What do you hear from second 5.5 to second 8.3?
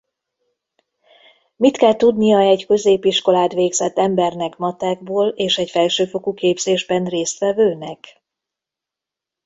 egy felsőfokú képzésben résztvevőnek?